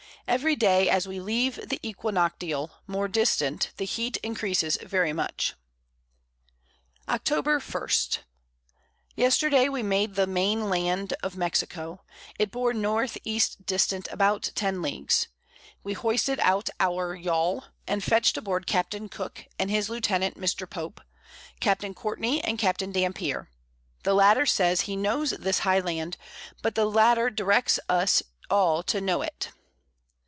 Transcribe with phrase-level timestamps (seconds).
[0.27, 5.55] Every Day as we leave the Equinoctial more distant the Heat encreases very much.
[7.01, 8.25] [Sidenote: Arrival at the Island Tres Marias.] October
[9.17, 9.25] 1.
[9.25, 12.05] Yesterday we made the main Land of Mexico;
[12.39, 13.09] it bore N.
[13.25, 13.41] E.
[13.65, 15.27] distant about 10 Leagues.
[15.83, 18.95] We hoisted out our Yawl, and fetch'd aboard Capt.
[19.11, 20.69] Cooke, and his Lieutenant Mr.
[20.69, 21.01] Pope,
[21.59, 21.83] Capt.
[21.95, 22.79] Courtney and Capt.
[22.79, 23.49] Dampier;
[24.03, 26.15] the latter says he knows this high Land;
[26.61, 27.35] but the Latt.
[27.35, 29.49] directs us all to know it.